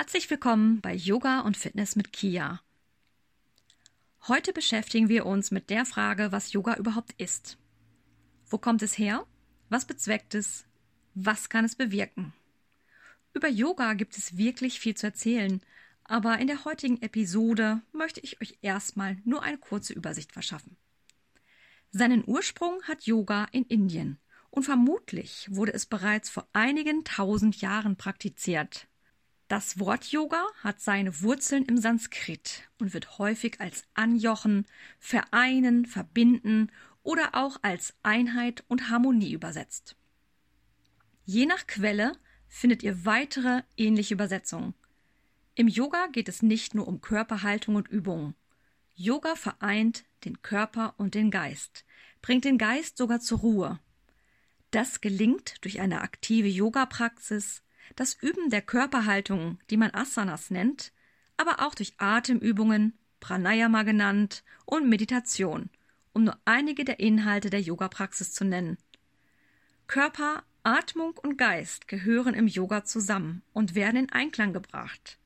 Herzlich 0.00 0.30
willkommen 0.30 0.80
bei 0.80 0.94
Yoga 0.94 1.40
und 1.40 1.58
Fitness 1.58 1.94
mit 1.94 2.10
Kia. 2.10 2.62
Heute 4.28 4.54
beschäftigen 4.54 5.10
wir 5.10 5.26
uns 5.26 5.50
mit 5.50 5.68
der 5.68 5.84
Frage, 5.84 6.32
was 6.32 6.54
Yoga 6.54 6.76
überhaupt 6.76 7.12
ist. 7.20 7.58
Wo 8.48 8.56
kommt 8.56 8.80
es 8.80 8.96
her? 8.96 9.26
Was 9.68 9.84
bezweckt 9.84 10.34
es? 10.34 10.64
Was 11.14 11.50
kann 11.50 11.66
es 11.66 11.76
bewirken? 11.76 12.32
Über 13.34 13.48
Yoga 13.48 13.92
gibt 13.92 14.16
es 14.16 14.38
wirklich 14.38 14.80
viel 14.80 14.94
zu 14.94 15.04
erzählen, 15.04 15.60
aber 16.04 16.38
in 16.38 16.46
der 16.46 16.64
heutigen 16.64 17.02
Episode 17.02 17.82
möchte 17.92 18.20
ich 18.20 18.40
euch 18.40 18.56
erstmal 18.62 19.18
nur 19.26 19.42
eine 19.42 19.58
kurze 19.58 19.92
Übersicht 19.92 20.32
verschaffen. 20.32 20.78
Seinen 21.90 22.24
Ursprung 22.26 22.82
hat 22.84 23.02
Yoga 23.02 23.48
in 23.52 23.66
Indien 23.66 24.18
und 24.48 24.62
vermutlich 24.62 25.46
wurde 25.50 25.74
es 25.74 25.84
bereits 25.84 26.30
vor 26.30 26.48
einigen 26.54 27.04
tausend 27.04 27.60
Jahren 27.60 27.96
praktiziert. 27.96 28.86
Das 29.50 29.80
Wort 29.80 30.04
Yoga 30.12 30.46
hat 30.62 30.80
seine 30.80 31.22
Wurzeln 31.22 31.64
im 31.64 31.76
Sanskrit 31.76 32.70
und 32.78 32.94
wird 32.94 33.18
häufig 33.18 33.60
als 33.60 33.82
Anjochen, 33.94 34.64
Vereinen, 35.00 35.86
Verbinden 35.86 36.70
oder 37.02 37.34
auch 37.34 37.56
als 37.62 37.94
Einheit 38.04 38.62
und 38.68 38.90
Harmonie 38.90 39.32
übersetzt. 39.32 39.96
Je 41.24 41.46
nach 41.46 41.66
Quelle 41.66 42.12
findet 42.46 42.84
ihr 42.84 43.04
weitere 43.04 43.64
ähnliche 43.76 44.14
Übersetzungen. 44.14 44.74
Im 45.56 45.66
Yoga 45.66 46.06
geht 46.12 46.28
es 46.28 46.42
nicht 46.42 46.76
nur 46.76 46.86
um 46.86 47.00
Körperhaltung 47.00 47.74
und 47.74 47.88
Übungen. 47.88 48.36
Yoga 48.94 49.34
vereint 49.34 50.04
den 50.24 50.42
Körper 50.42 50.94
und 50.96 51.16
den 51.16 51.32
Geist, 51.32 51.84
bringt 52.22 52.44
den 52.44 52.56
Geist 52.56 52.98
sogar 52.98 53.18
zur 53.18 53.40
Ruhe. 53.40 53.80
Das 54.70 55.00
gelingt 55.00 55.56
durch 55.64 55.80
eine 55.80 56.02
aktive 56.02 56.46
Yoga-Praxis, 56.46 57.64
das 57.96 58.14
Üben 58.14 58.50
der 58.50 58.62
Körperhaltung, 58.62 59.58
die 59.70 59.76
man 59.76 59.92
Asanas 59.92 60.50
nennt, 60.50 60.92
aber 61.36 61.66
auch 61.66 61.74
durch 61.74 61.94
Atemübungen, 61.98 62.98
Pranayama 63.20 63.82
genannt, 63.82 64.42
und 64.64 64.88
Meditation, 64.88 65.70
um 66.12 66.24
nur 66.24 66.38
einige 66.44 66.84
der 66.84 67.00
Inhalte 67.00 67.50
der 67.50 67.60
Yoga-Praxis 67.60 68.32
zu 68.32 68.44
nennen. 68.44 68.78
Körper, 69.86 70.44
Atmung 70.62 71.18
und 71.18 71.36
Geist 71.36 71.88
gehören 71.88 72.34
im 72.34 72.46
Yoga 72.46 72.84
zusammen 72.84 73.42
und 73.52 73.74
werden 73.74 73.96
in 73.96 74.12
Einklang 74.12 74.52
gebracht. 74.52 75.18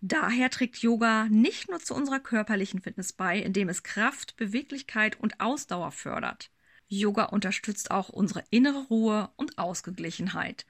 Daher 0.00 0.50
trägt 0.50 0.78
Yoga 0.78 1.26
nicht 1.30 1.70
nur 1.70 1.80
zu 1.80 1.94
unserer 1.94 2.20
körperlichen 2.20 2.80
Fitness 2.82 3.12
bei, 3.12 3.38
indem 3.38 3.68
es 3.68 3.82
Kraft, 3.82 4.36
Beweglichkeit 4.36 5.18
und 5.18 5.40
Ausdauer 5.40 5.92
fördert. 5.92 6.50
Yoga 6.88 7.24
unterstützt 7.24 7.90
auch 7.90 8.10
unsere 8.10 8.44
innere 8.50 8.84
Ruhe 8.84 9.30
und 9.36 9.58
Ausgeglichenheit 9.58 10.66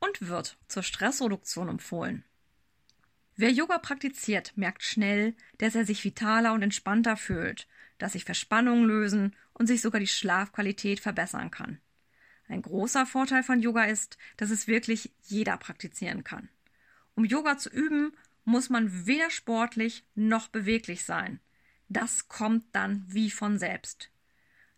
und 0.00 0.28
wird 0.28 0.58
zur 0.66 0.82
Stressreduktion 0.82 1.68
empfohlen. 1.68 2.24
Wer 3.36 3.50
Yoga 3.50 3.78
praktiziert, 3.78 4.52
merkt 4.56 4.82
schnell, 4.82 5.34
dass 5.58 5.74
er 5.74 5.86
sich 5.86 6.04
vitaler 6.04 6.52
und 6.52 6.62
entspannter 6.62 7.16
fühlt, 7.16 7.68
dass 7.98 8.12
sich 8.12 8.24
Verspannungen 8.24 8.84
lösen 8.84 9.36
und 9.54 9.66
sich 9.66 9.80
sogar 9.80 10.00
die 10.00 10.06
Schlafqualität 10.06 11.00
verbessern 11.00 11.50
kann. 11.50 11.80
Ein 12.48 12.62
großer 12.62 13.06
Vorteil 13.06 13.42
von 13.42 13.60
Yoga 13.62 13.84
ist, 13.84 14.18
dass 14.36 14.50
es 14.50 14.66
wirklich 14.66 15.12
jeder 15.22 15.56
praktizieren 15.56 16.24
kann. 16.24 16.48
Um 17.14 17.24
Yoga 17.24 17.56
zu 17.56 17.70
üben, 17.70 18.12
muss 18.44 18.70
man 18.70 19.06
weder 19.06 19.30
sportlich 19.30 20.04
noch 20.14 20.48
beweglich 20.48 21.04
sein. 21.04 21.40
Das 21.88 22.28
kommt 22.28 22.64
dann 22.72 23.04
wie 23.06 23.30
von 23.30 23.58
selbst. 23.58 24.10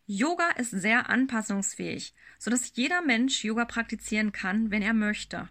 Yoga 0.06 0.50
ist 0.50 0.70
sehr 0.70 1.08
anpassungsfähig, 1.08 2.14
sodass 2.38 2.72
jeder 2.74 3.02
Mensch 3.02 3.44
Yoga 3.44 3.64
praktizieren 3.64 4.32
kann, 4.32 4.70
wenn 4.70 4.82
er 4.82 4.94
möchte. 4.94 5.48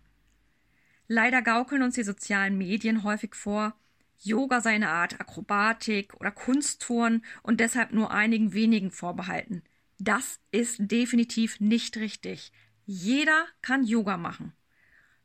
Leider 1.08 1.42
gaukeln 1.42 1.84
uns 1.84 1.96
die 1.96 2.04
sozialen 2.04 2.58
Medien 2.58 3.04
häufig 3.04 3.36
vor, 3.36 3.76
Yoga 4.24 4.62
sei 4.62 4.76
eine 4.76 4.90
Art 4.90 5.20
Akrobatik 5.20 6.14
oder 6.16 6.32
Kunsttouren 6.32 7.26
und 7.42 7.60
deshalb 7.60 7.92
nur 7.92 8.12
einigen 8.12 8.54
wenigen 8.54 8.92
vorbehalten. 8.92 9.64
Das 9.98 10.40
ist 10.52 10.78
definitiv 10.80 11.60
nicht 11.60 11.98
richtig. 11.98 12.52
Jeder 12.86 13.46
kann 13.62 13.84
Yoga 13.84 14.18
machen. 14.18 14.54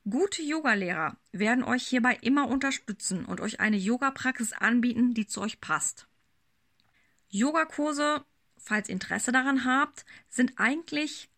Gute 0.09 0.43
Yogalehrer 0.43 1.17
werden 1.33 1.65
euch 1.65 1.87
hierbei 1.87 2.17
immer 2.23 2.49
unterstützen 2.49 3.25
und 3.25 3.41
euch 3.41 3.61
eine 3.61 3.77
Yoga-Praxis 3.77 4.53
anbieten, 4.53 5.15
die 5.15 5.27
zu 5.27 5.41
euch 5.41 5.61
passt. 5.61 6.07
Yogakurse 7.29 8.25
falls 8.67 8.89
Interesse 8.89 9.31
daran 9.31 9.65
habt, 9.65 10.05
sind 10.29 10.55
eigentlich 10.57 11.29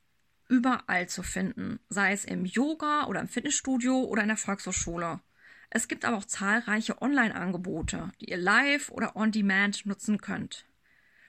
überall 0.49 1.09
zu 1.09 1.22
finden, 1.22 1.78
sei 1.91 2.12
es 2.12 2.25
im 2.25 2.47
Yoga 2.47 3.06
oder 3.06 3.21
im 3.21 3.28
Fitnessstudio 3.28 4.03
oder 4.05 4.22
in 4.22 4.28
der 4.28 4.39
Volkshochschule. 4.39 5.21
Es 5.69 5.88
gibt 5.88 6.06
aber 6.06 6.17
auch 6.17 6.25
zahlreiche 6.25 7.03
Online-Angebote, 7.03 8.11
die 8.21 8.31
ihr 8.31 8.38
live 8.38 8.91
oder 8.91 9.15
on 9.15 9.31
demand 9.31 9.84
nutzen 9.84 10.22
könnt. 10.22 10.65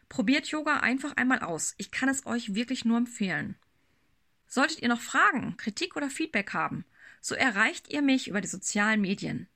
Probiert 0.08 0.48
Yoga 0.48 0.78
einfach 0.80 1.18
einmal 1.18 1.40
aus. 1.40 1.76
Ich 1.78 1.92
kann 1.92 2.08
es 2.08 2.26
euch 2.26 2.56
wirklich 2.56 2.86
nur 2.86 2.98
empfehlen. 2.98 3.56
Solltet 4.48 4.82
ihr 4.82 4.88
noch 4.88 5.02
Fragen, 5.02 5.58
Kritik 5.58 5.98
oder 5.98 6.10
Feedback 6.10 6.54
haben, 6.54 6.86
so 7.20 7.36
erreicht 7.36 7.92
ihr 7.92 8.02
mich 8.02 8.30
über 8.30 8.40
die 8.40 8.48
sozialen 8.48 9.02
Medien. 9.02 9.48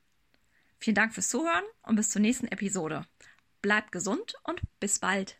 Vielen 0.78 0.94
Dank 0.94 1.14
fürs 1.14 1.28
Zuhören 1.28 1.64
und 1.82 1.96
bis 1.96 2.10
zur 2.10 2.20
nächsten 2.20 2.48
Episode. 2.48 3.06
Bleibt 3.62 3.90
gesund 3.90 4.34
und 4.44 4.60
bis 4.78 4.98
bald. 4.98 5.38